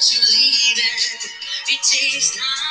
[0.00, 1.32] to leave it.
[1.68, 2.69] It takes time.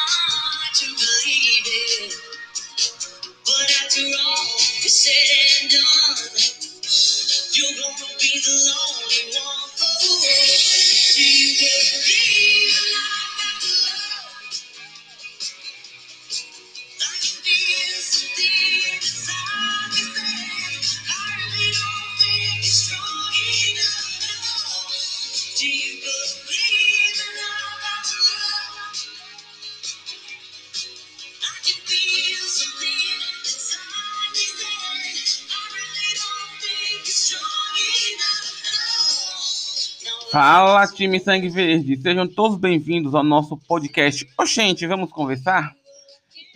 [40.31, 41.99] Fala, time Sangue Verde!
[41.99, 44.29] Sejam todos bem-vindos ao nosso podcast.
[44.37, 45.75] Oxente, vamos conversar?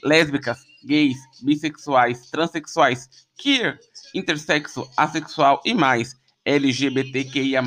[0.04, 3.80] Lésbicas, gays, bissexuais, transexuais, queer,
[4.14, 6.16] intersexo, assexual e mais,
[6.46, 7.64] LGBTQIA+,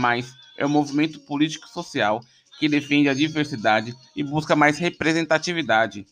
[0.57, 2.21] é um movimento político e social
[2.61, 6.07] que defende a diversidade e busca mais representatividade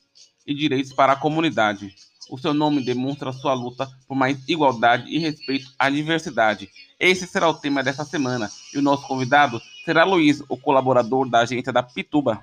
[0.45, 1.95] e direitos para a comunidade.
[2.29, 6.69] O seu nome demonstra sua luta por mais igualdade e respeito à diversidade.
[6.99, 11.41] Esse será o tema dessa semana e o nosso convidado será Luiz, o colaborador da
[11.41, 12.43] agência da Pituba.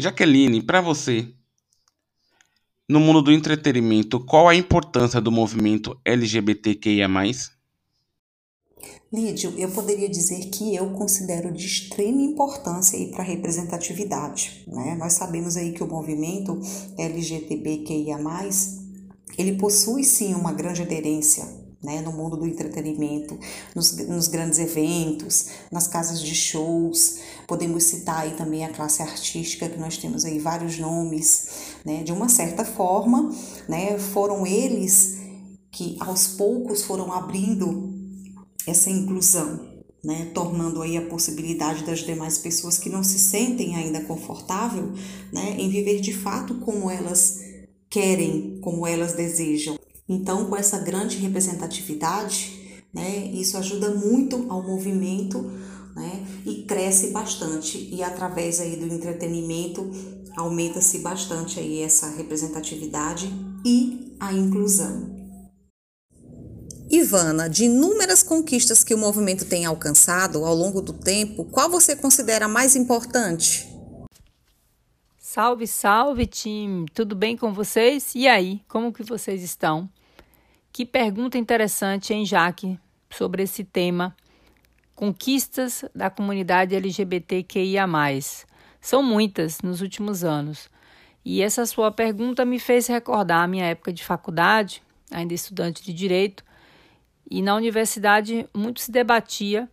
[0.00, 1.34] Jaqueline, para você,
[2.88, 7.08] no mundo do entretenimento, qual a importância do movimento LGBTQIA+.
[9.12, 14.64] Lídio, eu poderia dizer que eu considero de extrema importância para a representatividade.
[14.66, 14.96] Né?
[14.98, 16.58] Nós sabemos aí que o movimento
[16.96, 18.18] LGBTQIA+,
[19.36, 23.38] ele possui sim uma grande aderência né, no mundo do entretenimento,
[23.74, 27.20] nos, nos, grandes eventos, nas casas de shows.
[27.46, 32.12] Podemos citar aí também a classe artística, que nós temos aí vários nomes, né, de
[32.12, 33.32] uma certa forma,
[33.68, 35.18] né, foram eles
[35.70, 37.94] que aos poucos foram abrindo
[38.66, 44.00] essa inclusão, né, tornando aí a possibilidade das demais pessoas que não se sentem ainda
[44.00, 44.92] confortável,
[45.32, 47.38] né, em viver de fato como elas
[47.88, 49.78] querem, como elas desejam.
[50.08, 55.42] Então, com essa grande representatividade, né, isso ajuda muito ao movimento
[55.94, 57.88] né, e cresce bastante.
[57.92, 59.90] E através aí do entretenimento
[60.36, 63.30] aumenta-se bastante aí essa representatividade
[63.64, 65.16] e a inclusão.
[66.90, 71.94] Ivana, de inúmeras conquistas que o movimento tem alcançado ao longo do tempo, qual você
[71.94, 73.68] considera mais importante?
[75.18, 76.86] Salve, salve, time!
[76.94, 78.14] Tudo bem com vocês?
[78.14, 79.90] E aí, como que vocês estão?
[80.72, 82.78] Que pergunta interessante, hein, Jaque,
[83.10, 84.16] sobre esse tema.
[84.94, 87.86] Conquistas da comunidade LGBTQIA.
[88.80, 90.70] São muitas nos últimos anos.
[91.24, 95.92] E essa sua pergunta me fez recordar a minha época de faculdade, ainda estudante de
[95.92, 96.44] direito,
[97.30, 99.70] e na universidade muito se debatia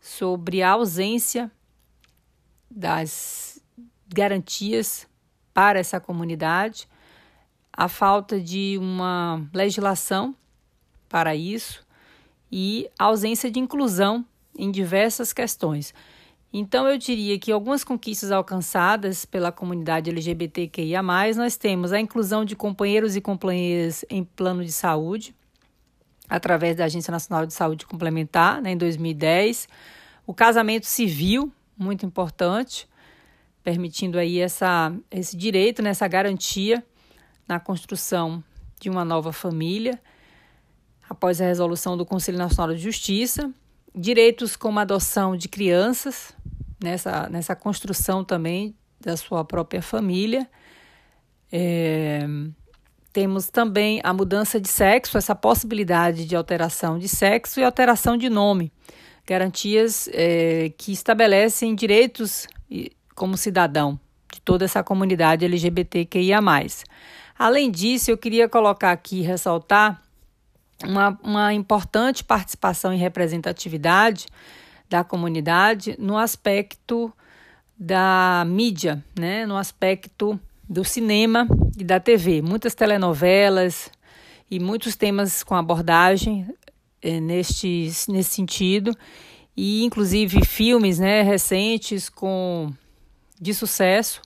[0.00, 1.50] sobre a ausência
[2.70, 3.62] das
[4.06, 5.06] garantias
[5.54, 6.88] para essa comunidade,
[7.72, 10.34] a falta de uma legislação
[11.08, 11.84] para isso
[12.50, 14.24] e a ausência de inclusão
[14.56, 15.94] em diversas questões.
[16.52, 21.00] Então, eu diria que algumas conquistas alcançadas pela comunidade LGBTQIA,
[21.36, 25.32] nós temos a inclusão de companheiros e companheiras em plano de saúde,
[26.28, 29.68] através da Agência Nacional de Saúde Complementar, né, em 2010,
[30.26, 32.88] o casamento civil, muito importante,
[33.62, 36.84] permitindo aí essa, esse direito, né, garantia
[37.50, 38.42] na construção
[38.80, 40.00] de uma nova família
[41.08, 43.50] após a resolução do Conselho Nacional de Justiça,
[43.92, 46.32] direitos como adoção de crianças,
[46.80, 50.48] nessa, nessa construção também da sua própria família.
[51.50, 52.20] É,
[53.12, 58.30] temos também a mudança de sexo, essa possibilidade de alteração de sexo e alteração de
[58.30, 58.72] nome,
[59.26, 62.46] garantias é, que estabelecem direitos
[63.16, 63.98] como cidadão
[64.32, 66.38] de toda essa comunidade LGBTQIA.
[67.40, 70.02] Além disso, eu queria colocar aqui, ressaltar
[70.84, 74.26] uma, uma importante participação e representatividade
[74.90, 77.10] da comunidade no aspecto
[77.78, 79.46] da mídia, né?
[79.46, 80.38] no aspecto
[80.68, 81.48] do cinema
[81.78, 82.42] e da TV.
[82.42, 83.90] Muitas telenovelas
[84.50, 86.46] e muitos temas com abordagem
[87.00, 88.94] é, neste, nesse sentido.
[89.56, 92.70] E inclusive filmes né, recentes com
[93.40, 94.20] de sucesso,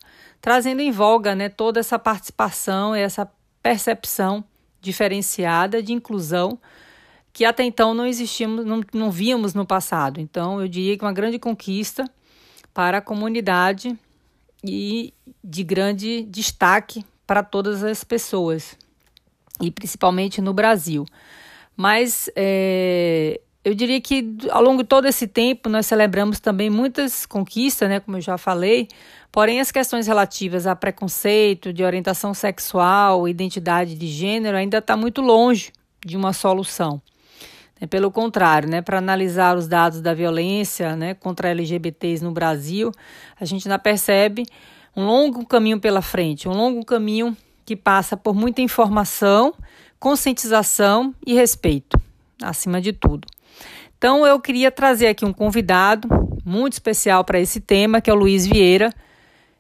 [0.45, 3.27] trazendo em voga né, toda essa participação, essa
[3.63, 4.45] percepção
[4.79, 6.59] diferenciada de inclusão
[7.33, 10.21] que até então não existíamos, não, não víamos no passado.
[10.21, 12.05] Então, eu diria que uma grande conquista
[12.75, 13.99] para a comunidade
[14.63, 18.77] e de grande destaque para todas as pessoas,
[19.63, 21.07] e principalmente no Brasil.
[21.75, 27.25] Mas é, eu diria que ao longo de todo esse tempo nós celebramos também muitas
[27.25, 28.89] conquistas, né, como eu já falei,
[29.33, 35.23] porém as questões relativas a preconceito, de orientação sexual, identidade de gênero ainda está muito
[35.23, 35.73] longe
[36.05, 37.01] de uma solução.
[37.81, 42.93] É, pelo contrário, né, para analisar os dados da violência né, contra LGBTs no Brasil,
[43.41, 44.45] a gente ainda percebe
[44.95, 47.35] um longo caminho pela frente, um longo caminho
[47.65, 49.55] que passa por muita informação,
[49.99, 51.99] conscientização e respeito,
[52.43, 53.27] acima de tudo.
[54.05, 56.07] Então eu queria trazer aqui um convidado
[56.45, 58.93] muito especial para esse tema, que é o Luiz Vieira,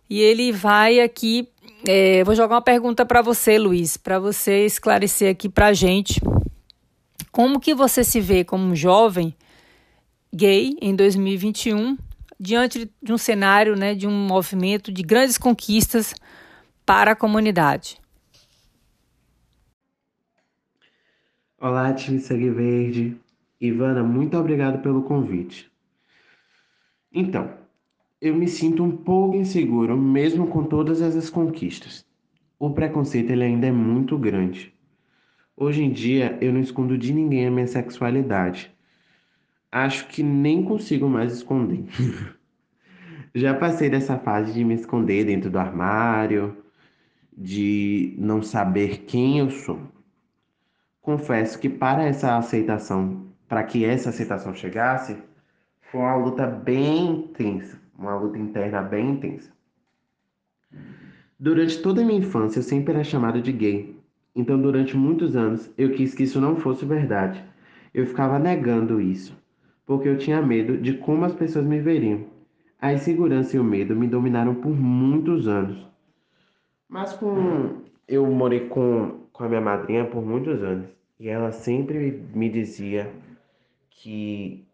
[0.09, 1.49] e ele vai aqui.
[1.89, 6.21] É, vou jogar uma pergunta para você, Luiz, para você esclarecer aqui para a gente
[7.33, 9.35] como que você se vê como um jovem
[10.31, 11.97] gay em 2021
[12.39, 16.15] diante de um cenário, né, de um movimento de grandes conquistas
[16.85, 17.99] para a comunidade.
[21.59, 23.24] Olá, time Segue Verde.
[23.61, 25.71] Ivana, muito obrigado pelo convite.
[27.13, 27.55] Então,
[28.21, 32.05] eu me sinto um pouco inseguro, mesmo com todas essas conquistas.
[32.59, 34.75] O preconceito ele ainda é muito grande.
[35.57, 38.75] Hoje em dia, eu não escondo de ninguém a minha sexualidade.
[39.71, 41.85] Acho que nem consigo mais esconder.
[43.35, 46.57] Já passei dessa fase de me esconder dentro do armário,
[47.37, 49.81] de não saber quem eu sou.
[51.01, 55.17] Confesso que para essa aceitação para que essa aceitação chegasse,
[55.81, 59.49] foi uma luta bem intensa, uma luta interna bem intensa.
[61.39, 63.97] Durante toda a minha infância, eu sempre era chamado de gay.
[64.35, 67.45] Então, durante muitos anos, eu quis que isso não fosse verdade.
[67.95, 69.41] Eu ficava negando isso,
[69.87, 72.25] porque eu tinha medo de como as pessoas me veriam.
[72.81, 75.87] A insegurança e o medo me dominaram por muitos anos.
[76.89, 80.89] Mas com eu morei com, com a minha madrinha por muitos anos
[81.21, 83.09] e ela sempre me dizia
[83.95, 84.67] que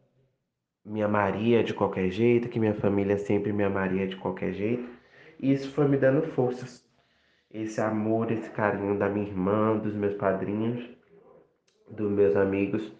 [0.84, 4.88] me amaria de qualquer jeito, que minha família sempre me amaria de qualquer jeito.
[5.38, 6.84] E isso foi me dando forças.
[7.50, 10.88] Esse amor, esse carinho da minha irmã, dos meus padrinhos,
[11.88, 12.92] dos meus amigos,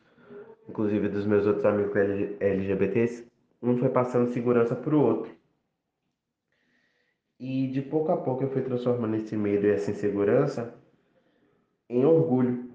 [0.68, 1.94] inclusive dos meus outros amigos
[2.40, 3.26] LGBTs,
[3.62, 5.32] um foi passando segurança para o outro.
[7.38, 10.74] E de pouco a pouco eu fui transformando esse medo e essa insegurança
[11.88, 12.69] em orgulho.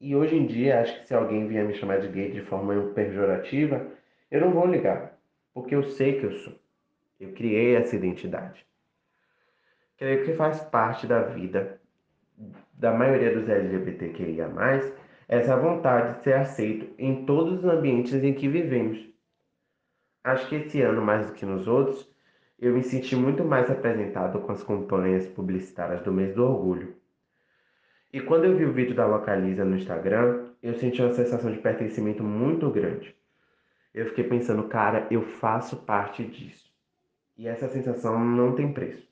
[0.00, 2.92] E hoje em dia, acho que se alguém vier me chamar de gay de forma
[2.94, 3.86] pejorativa,
[4.30, 5.18] eu não vou ligar,
[5.52, 6.54] porque eu sei que eu sou.
[7.18, 8.64] Eu criei essa identidade.
[9.96, 11.80] Creio que faz parte da vida
[12.72, 14.48] da maioria dos LGBTQIA+,
[15.26, 19.04] essa vontade de ser aceito em todos os ambientes em que vivemos.
[20.22, 22.08] Acho que esse ano, mais do que nos outros,
[22.58, 26.97] eu me senti muito mais representado com as campanhas publicitárias do mês do orgulho.
[28.12, 31.58] E quando eu vi o vídeo da Localiza no Instagram, eu senti uma sensação de
[31.58, 33.14] pertencimento muito grande.
[33.92, 36.72] Eu fiquei pensando, cara, eu faço parte disso.
[37.36, 39.06] E essa sensação não tem preço.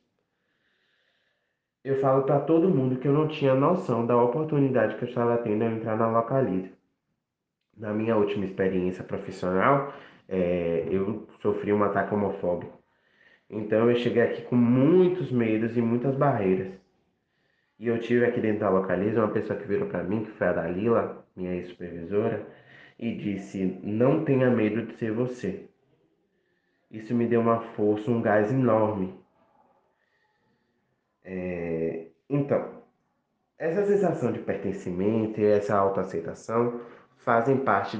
[1.84, 5.38] Eu falo para todo mundo que eu não tinha noção da oportunidade que eu estava
[5.38, 6.72] tendo ao entrar na Localiza.
[7.76, 9.92] Na minha última experiência profissional,
[10.28, 12.76] é, eu sofri um ataque homofóbico.
[13.48, 16.85] Então eu cheguei aqui com muitos medos e muitas barreiras.
[17.78, 20.46] E eu tive aqui dentro da Localiza uma pessoa que virou para mim, que foi
[20.46, 22.46] a Dalila, minha ex-supervisora,
[22.98, 25.68] e disse: Não tenha medo de ser você.
[26.90, 29.14] Isso me deu uma força, um gás enorme.
[31.24, 32.06] É...
[32.30, 32.82] Então,
[33.58, 36.80] essa sensação de pertencimento e essa autoaceitação
[37.18, 37.98] fazem parte,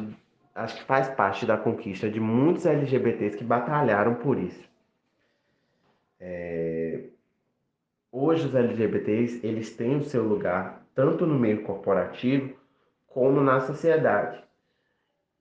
[0.55, 4.67] acho que faz parte da conquista de muitos LGBTs que batalharam por isso.
[6.21, 7.11] É...
[8.11, 12.55] Hoje os LGBTs, eles têm o seu lugar tanto no meio corporativo
[13.07, 14.43] como na sociedade.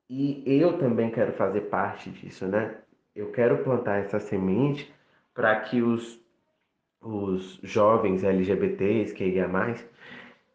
[0.09, 2.77] E eu também quero fazer parte disso, né?
[3.15, 4.93] Eu quero plantar essa semente
[5.33, 6.19] para que os,
[7.01, 9.85] os jovens LGBTs, que ia mais,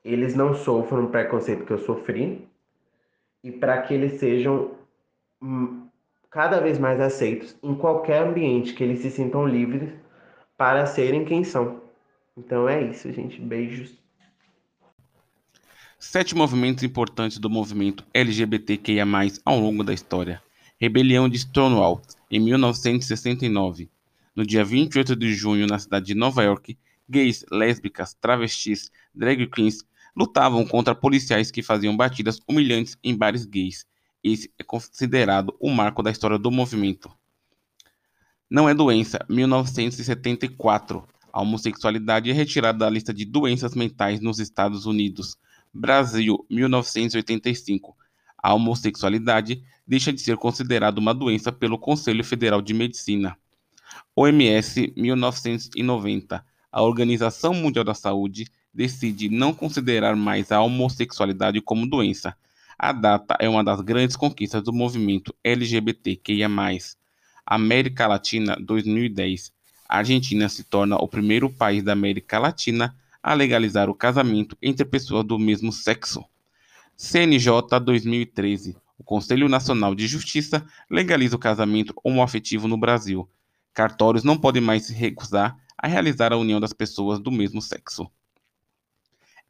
[0.04, 2.48] eles não sofram o preconceito que eu sofri
[3.42, 4.72] e para que eles sejam
[5.42, 5.88] hum,
[6.30, 9.92] cada vez mais aceitos em qualquer ambiente, que eles se sintam livres
[10.56, 11.79] para serem quem são.
[12.40, 13.38] Então é isso, gente.
[13.38, 13.92] Beijos.
[15.98, 19.04] Sete movimentos importantes do movimento LGBTQIA+,
[19.44, 20.42] ao longo da história.
[20.80, 23.90] Rebelião de Stonewall, em 1969.
[24.34, 29.84] No dia 28 de junho, na cidade de Nova York, gays, lésbicas, travestis, drag queens
[30.16, 33.84] lutavam contra policiais que faziam batidas humilhantes em bares gays.
[34.24, 37.10] Esse é considerado o marco da história do movimento.
[38.48, 41.06] Não é doença, 1974.
[41.32, 45.36] A homossexualidade é retirada da lista de doenças mentais nos Estados Unidos.
[45.72, 47.96] Brasil, 1985.
[48.36, 53.36] A homossexualidade deixa de ser considerada uma doença pelo Conselho Federal de Medicina.
[54.14, 56.44] OMS, 1990.
[56.72, 62.36] A Organização Mundial da Saúde decide não considerar mais a homossexualidade como doença.
[62.78, 66.48] A data é uma das grandes conquistas do movimento LGBTQIA+.
[67.44, 69.52] América Latina 2010.
[69.90, 74.84] A Argentina se torna o primeiro país da América Latina a legalizar o casamento entre
[74.84, 76.24] pessoas do mesmo sexo.
[76.96, 78.76] CNJ 2013.
[78.96, 83.28] O Conselho Nacional de Justiça legaliza o casamento homoafetivo no Brasil.
[83.74, 88.08] Cartórios não podem mais se recusar a realizar a união das pessoas do mesmo sexo.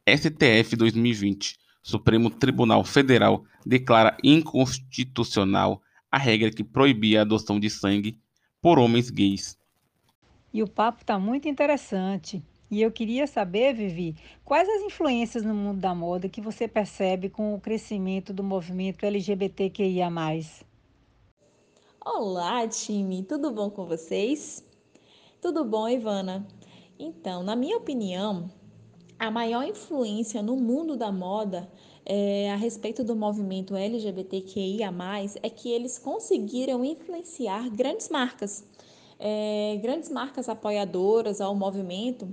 [0.09, 1.55] STF 2020.
[1.83, 8.19] Supremo Tribunal Federal declara inconstitucional a regra que proibia a adoção de sangue
[8.59, 9.60] por homens gays.
[10.53, 12.43] E o papo está muito interessante.
[12.69, 17.29] E eu queria saber, Vivi, quais as influências no mundo da moda que você percebe
[17.29, 20.09] com o crescimento do movimento LGBTQIA?
[22.05, 24.65] Olá, time, tudo bom com vocês?
[25.41, 26.47] Tudo bom, Ivana?
[26.97, 28.49] Então, na minha opinião,
[29.19, 31.71] a maior influência no mundo da moda
[32.05, 34.91] é, a respeito do movimento LGBTQIA,
[35.43, 38.65] é que eles conseguiram influenciar grandes marcas,
[39.21, 42.27] é, grandes marcas apoiadoras ao movimento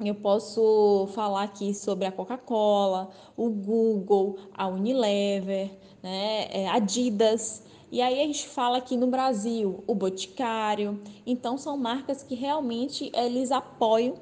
[0.00, 5.70] eu posso falar aqui sobre a Coca-Cola, o Google, a Unilever,
[6.02, 7.62] né, é, Adidas.
[7.92, 11.00] E aí a gente fala aqui no Brasil, o Boticário.
[11.24, 14.16] Então são marcas que realmente eles apoiam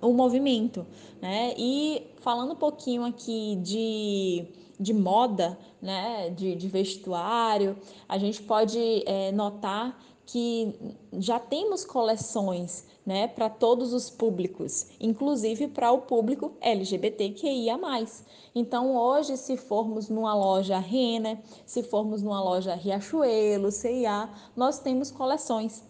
[0.00, 0.84] o movimento,
[1.22, 1.54] né?
[1.56, 4.44] E falando um pouquinho aqui de,
[4.78, 7.76] de moda, né, de, de vestuário,
[8.08, 10.74] a gente pode é, notar que
[11.18, 17.78] já temos coleções né, para todos os públicos, inclusive para o público LGBTQIA+.
[18.52, 25.12] Então, hoje, se formos numa loja Renner, se formos numa loja Riachuelo, CIA, nós temos
[25.12, 25.84] coleções.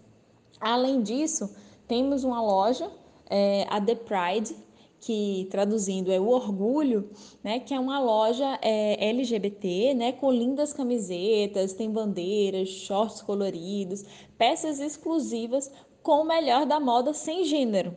[0.61, 1.50] Além disso,
[1.88, 2.90] temos uma loja,
[3.31, 4.55] é, a The Pride,
[5.00, 7.11] que traduzindo é o Orgulho,
[7.43, 14.05] né, que é uma loja é, LGBT, né, com lindas camisetas, tem bandeiras, shorts coloridos,
[14.37, 15.71] peças exclusivas
[16.03, 17.95] com o melhor da moda sem gênero.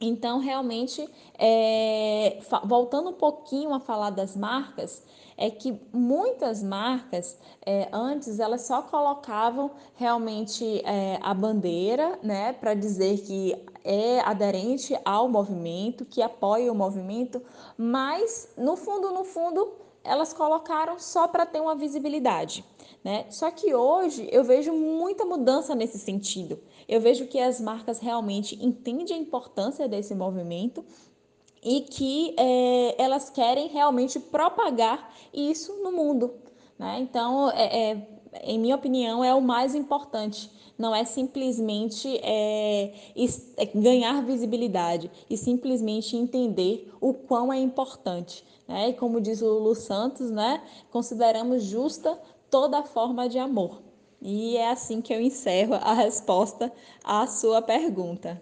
[0.00, 5.02] Então, realmente, é, voltando um pouquinho a falar das marcas,
[5.36, 12.74] é que muitas marcas é, antes elas só colocavam realmente é, a bandeira, né, para
[12.74, 17.42] dizer que é aderente ao movimento, que apoia o movimento,
[17.76, 22.64] mas no fundo, no fundo, elas colocaram só para ter uma visibilidade.
[23.04, 23.26] Né?
[23.30, 26.58] Só que hoje eu vejo muita mudança nesse sentido.
[26.88, 30.84] Eu vejo que as marcas realmente entendem a importância desse movimento
[31.66, 36.32] e que é, elas querem realmente propagar isso no mundo.
[36.78, 37.00] Né?
[37.00, 38.08] Então, é, é,
[38.44, 40.48] em minha opinião, é o mais importante.
[40.78, 42.94] Não é simplesmente é,
[43.56, 48.44] é, ganhar visibilidade e simplesmente entender o quão é importante.
[48.68, 48.90] Né?
[48.90, 50.62] E como diz o Lulu Santos, né?
[50.92, 52.16] consideramos justa
[52.48, 53.82] toda forma de amor.
[54.22, 58.40] E é assim que eu encerro a resposta à sua pergunta.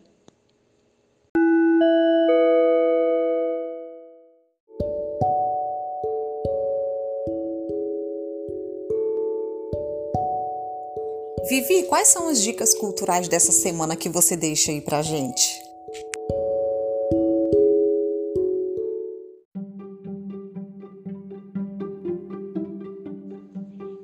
[11.54, 15.62] Vivi, quais são as dicas culturais dessa semana que você deixa aí pra gente?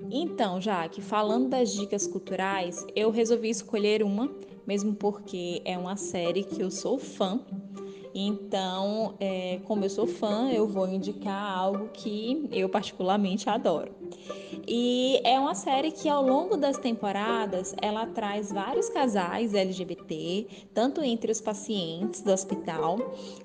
[0.09, 4.33] Então, Jaque, falando das dicas culturais, eu resolvi escolher uma,
[4.65, 7.41] mesmo porque é uma série que eu sou fã
[8.15, 14.00] Então, é, como eu sou fã, eu vou indicar algo que eu particularmente adoro.
[14.67, 21.03] E é uma série que ao longo das temporadas ela traz vários casais LGBT, tanto
[21.03, 22.99] entre os pacientes do hospital,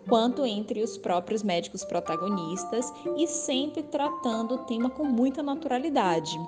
[0.08, 6.40] quanto entre os próprios médicos protagonistas e sempre tratando o tema com muita naturalidade.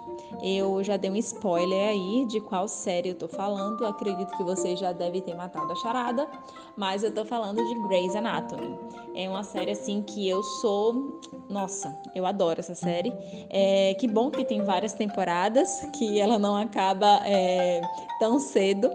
[0.41, 4.79] Eu já dei um spoiler aí de qual série eu tô falando, acredito que vocês
[4.79, 6.27] já devem ter matado a charada,
[6.75, 8.77] mas eu tô falando de Grey's Anatomy.
[9.15, 11.19] É uma série assim que eu sou,
[11.49, 13.11] nossa, eu adoro essa série.
[13.49, 17.81] É, que bom que tem várias temporadas, que ela não acaba é,
[18.19, 18.91] tão cedo.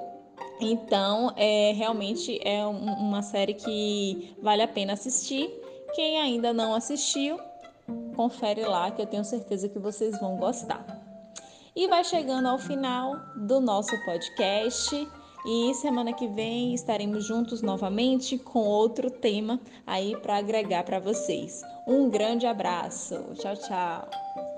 [0.60, 5.50] Então, é, realmente é um, uma série que vale a pena assistir.
[5.94, 7.38] Quem ainda não assistiu,
[8.16, 10.84] confere lá que eu tenho certeza que vocês vão gostar.
[11.74, 15.08] E vai chegando ao final do nosso podcast.
[15.44, 21.62] E semana que vem estaremos juntos novamente com outro tema aí para agregar para vocês.
[21.86, 23.16] Um grande abraço.
[23.34, 24.51] Tchau, tchau.